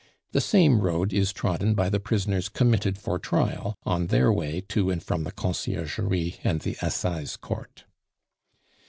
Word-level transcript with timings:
The 0.31 0.41
same 0.41 0.81
road 0.81 1.13
is 1.13 1.31
trodden 1.31 1.75
by 1.75 1.87
the 1.87 1.99
prisoners 1.99 2.49
committed 2.49 2.97
for 2.97 3.19
trial 3.19 3.75
on 3.83 4.07
their 4.07 4.33
way 4.33 4.61
to 4.69 4.89
and 4.89 5.03
from 5.03 5.25
the 5.25 5.31
Conciergerie 5.31 6.39
and 6.43 6.59
the 6.61 6.75
Assize 6.81 7.37
Court. 7.37 7.85